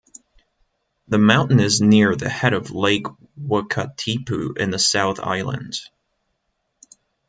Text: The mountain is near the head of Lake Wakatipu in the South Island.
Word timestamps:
The 1.09 1.19
mountain 1.19 1.59
is 1.59 1.79
near 1.79 2.15
the 2.15 2.27
head 2.27 2.53
of 2.53 2.71
Lake 2.71 3.05
Wakatipu 3.39 4.57
in 4.57 4.71
the 4.71 4.79
South 4.79 5.19
Island. 5.19 5.75